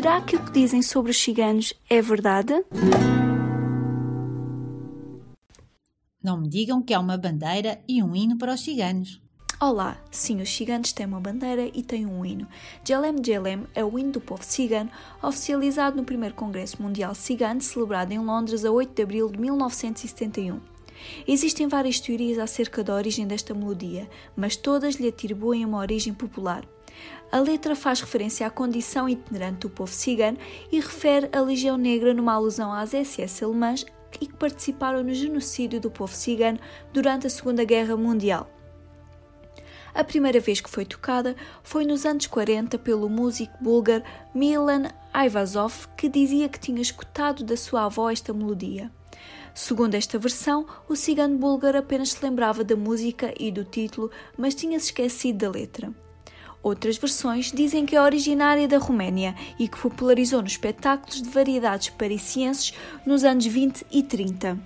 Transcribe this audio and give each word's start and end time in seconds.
Será 0.00 0.18
que 0.22 0.34
o 0.34 0.42
que 0.42 0.52
dizem 0.52 0.80
sobre 0.80 1.10
os 1.10 1.18
ciganos 1.18 1.74
é 1.90 2.00
verdade? 2.00 2.54
Não 6.22 6.40
me 6.40 6.48
digam 6.48 6.80
que 6.80 6.94
há 6.94 6.98
uma 6.98 7.18
bandeira 7.18 7.78
e 7.86 8.02
um 8.02 8.16
hino 8.16 8.38
para 8.38 8.54
os 8.54 8.62
ciganos. 8.62 9.20
Olá, 9.60 10.02
sim, 10.10 10.40
os 10.40 10.48
ciganos 10.48 10.94
têm 10.94 11.04
uma 11.04 11.20
bandeira 11.20 11.70
e 11.74 11.82
têm 11.82 12.06
um 12.06 12.24
hino. 12.24 12.48
Jelem 12.82 13.22
Jelem 13.22 13.66
é 13.74 13.84
o 13.84 13.98
hino 13.98 14.12
do 14.12 14.22
povo 14.22 14.42
cigano, 14.42 14.90
oficializado 15.22 15.98
no 15.98 16.04
primeiro 16.04 16.34
Congresso 16.34 16.80
Mundial 16.80 17.14
Cigano, 17.14 17.60
celebrado 17.60 18.10
em 18.10 18.20
Londres 18.20 18.64
a 18.64 18.70
8 18.70 18.94
de 18.94 19.02
abril 19.02 19.28
de 19.30 19.38
1971. 19.38 20.60
Existem 21.28 21.68
várias 21.68 22.00
teorias 22.00 22.38
acerca 22.38 22.82
da 22.82 22.94
origem 22.94 23.26
desta 23.26 23.52
melodia, 23.52 24.08
mas 24.34 24.56
todas 24.56 24.94
lhe 24.94 25.08
atribuem 25.08 25.62
uma 25.62 25.76
origem 25.76 26.14
popular. 26.14 26.64
A 27.32 27.38
letra 27.38 27.76
faz 27.76 28.00
referência 28.00 28.46
à 28.46 28.50
condição 28.50 29.08
itinerante 29.08 29.60
do 29.60 29.70
povo 29.70 29.92
cigano 29.92 30.38
e 30.72 30.80
refere 30.80 31.28
a 31.32 31.40
Legião 31.40 31.76
Negra 31.76 32.12
numa 32.12 32.32
alusão 32.32 32.72
às 32.72 32.90
SS 32.90 33.44
alemãs 33.44 33.86
e 34.20 34.26
que 34.26 34.34
participaram 34.34 35.02
no 35.02 35.14
genocídio 35.14 35.80
do 35.80 35.90
povo 35.90 36.14
cigano 36.14 36.58
durante 36.92 37.26
a 37.26 37.30
Segunda 37.30 37.64
Guerra 37.64 37.96
Mundial. 37.96 38.50
A 39.94 40.04
primeira 40.04 40.38
vez 40.40 40.60
que 40.60 40.70
foi 40.70 40.84
tocada 40.84 41.34
foi 41.62 41.84
nos 41.84 42.06
anos 42.06 42.26
40 42.26 42.78
pelo 42.78 43.08
músico 43.08 43.52
búlgaro 43.60 44.04
Milan 44.34 44.84
Aivazov, 45.12 45.88
que 45.96 46.08
dizia 46.08 46.48
que 46.48 46.60
tinha 46.60 46.80
escutado 46.80 47.44
da 47.44 47.56
sua 47.56 47.84
avó 47.84 48.10
esta 48.10 48.32
melodia. 48.32 48.90
Segundo 49.52 49.94
esta 49.94 50.18
versão, 50.18 50.66
o 50.88 50.94
cigano 50.94 51.36
búlgaro 51.36 51.78
apenas 51.78 52.10
se 52.10 52.24
lembrava 52.24 52.62
da 52.62 52.76
música 52.76 53.34
e 53.38 53.50
do 53.50 53.64
título, 53.64 54.10
mas 54.38 54.54
tinha-se 54.54 54.86
esquecido 54.86 55.38
da 55.38 55.50
letra. 55.50 55.92
Outras 56.62 56.98
versões 56.98 57.50
dizem 57.50 57.86
que 57.86 57.96
é 57.96 58.02
originária 58.02 58.68
da 58.68 58.76
Roménia 58.76 59.34
e 59.58 59.66
que 59.66 59.78
popularizou 59.78 60.42
nos 60.42 60.52
espetáculos 60.52 61.22
de 61.22 61.28
variedades 61.28 61.88
parisienses 61.90 62.74
nos 63.06 63.24
anos 63.24 63.46
20 63.46 63.86
e 63.90 64.02
30. 64.02 64.58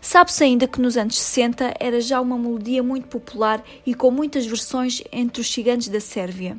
Sabe-se 0.00 0.42
ainda 0.42 0.66
que 0.66 0.80
nos 0.80 0.96
anos 0.96 1.18
60 1.18 1.74
era 1.78 2.00
já 2.00 2.20
uma 2.20 2.38
melodia 2.38 2.82
muito 2.82 3.06
popular 3.06 3.62
e 3.86 3.94
com 3.94 4.10
muitas 4.10 4.46
versões 4.46 5.02
entre 5.12 5.40
os 5.40 5.52
ciganos 5.52 5.88
da 5.88 6.00
Sérvia. 6.00 6.58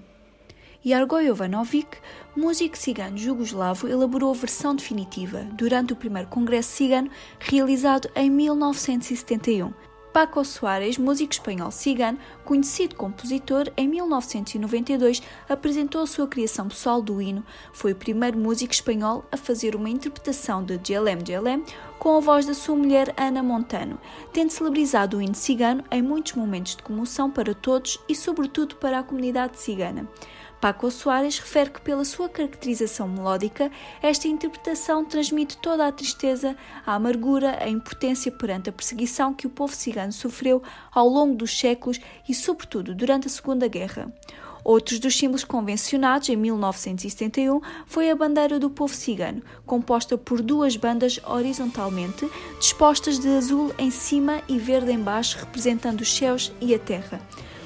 Yargo 0.85 1.21
Jovanovic, 1.23 1.97
músico 2.35 2.77
cigano 2.77 3.17
jugoslavo, 3.17 3.87
elaborou 3.87 4.31
a 4.31 4.35
versão 4.35 4.75
definitiva 4.75 5.45
durante 5.53 5.93
o 5.93 5.95
primeiro 5.95 6.27
congresso 6.27 6.69
cigano 6.69 7.09
realizado 7.39 8.09
em 8.15 8.29
1971, 8.29 9.73
Paco 10.13 10.43
Soares, 10.43 10.97
músico 10.97 11.31
espanhol 11.31 11.71
cigano, 11.71 12.19
conhecido 12.43 12.95
compositor, 12.95 13.71
em 13.77 13.87
1992 13.87 15.21
apresentou 15.47 16.01
a 16.01 16.07
sua 16.07 16.27
criação 16.27 16.67
pessoal 16.67 17.01
do 17.01 17.21
hino. 17.21 17.45
Foi 17.71 17.93
o 17.93 17.95
primeiro 17.95 18.37
músico 18.37 18.73
espanhol 18.73 19.23
a 19.31 19.37
fazer 19.37 19.73
uma 19.73 19.89
interpretação 19.89 20.65
de 20.65 20.77
Gelem 20.83 21.25
Gelem 21.25 21.63
com 21.97 22.17
a 22.17 22.19
voz 22.19 22.45
da 22.45 22.53
sua 22.53 22.75
mulher 22.75 23.13
Ana 23.15 23.41
Montano, 23.41 23.97
tendo 24.33 24.49
celebrizado 24.49 25.15
o 25.15 25.21
hino 25.21 25.33
cigano 25.33 25.81
em 25.89 26.01
muitos 26.01 26.33
momentos 26.33 26.75
de 26.75 26.83
comoção 26.83 27.31
para 27.31 27.53
todos 27.53 27.97
e, 28.09 28.13
sobretudo, 28.13 28.75
para 28.75 28.99
a 28.99 29.03
comunidade 29.03 29.59
cigana. 29.61 30.09
Paco 30.61 30.91
Soares 30.91 31.39
refere 31.39 31.71
que, 31.71 31.81
pela 31.81 32.05
sua 32.05 32.29
caracterização 32.29 33.07
melódica, 33.07 33.71
esta 33.99 34.27
interpretação 34.27 35.03
transmite 35.03 35.57
toda 35.57 35.87
a 35.87 35.91
tristeza, 35.91 36.55
a 36.85 36.93
amargura, 36.93 37.57
a 37.59 37.67
impotência 37.67 38.31
perante 38.31 38.69
a 38.69 38.71
perseguição 38.71 39.33
que 39.33 39.47
o 39.47 39.49
povo 39.49 39.75
cigano 39.75 40.11
sofreu 40.11 40.61
ao 40.91 41.09
longo 41.09 41.33
dos 41.33 41.57
séculos 41.57 41.99
e, 42.29 42.35
sobretudo, 42.35 42.93
durante 42.93 43.25
a 43.25 43.31
Segunda 43.31 43.67
Guerra. 43.67 44.13
Outros 44.63 44.99
dos 44.99 45.17
símbolos 45.17 45.43
convencionados 45.43 46.29
em 46.29 46.35
1971 46.35 47.59
foi 47.87 48.11
a 48.11 48.15
bandeira 48.15 48.59
do 48.59 48.69
povo 48.69 48.93
cigano, 48.93 49.41
composta 49.65 50.15
por 50.15 50.43
duas 50.43 50.75
bandas 50.75 51.19
horizontalmente, 51.25 52.29
dispostas 52.59 53.17
de 53.17 53.29
azul 53.29 53.73
em 53.79 53.89
cima 53.89 54.43
e 54.47 54.59
verde 54.59 54.91
em 54.91 54.99
baixo, 54.99 55.39
representando 55.39 56.01
os 56.01 56.15
céus 56.15 56.51
e 56.61 56.75
a 56.75 56.77
terra. 56.77 57.19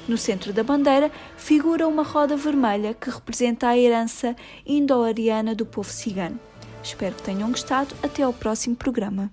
No 0.08 0.16
centro 0.16 0.52
da 0.52 0.62
bandeira 0.62 1.10
figura 1.36 1.88
uma 1.88 2.02
roda 2.02 2.36
vermelha 2.36 2.94
que 2.94 3.10
representa 3.10 3.68
a 3.68 3.76
herança 3.76 4.36
indo-ariana 4.64 5.54
do 5.54 5.66
povo 5.66 5.90
cigano. 5.90 6.38
Espero 6.82 7.16
que 7.16 7.22
tenham 7.22 7.50
gostado. 7.50 7.94
Até 8.02 8.22
ao 8.22 8.32
próximo 8.32 8.76
programa. 8.76 9.32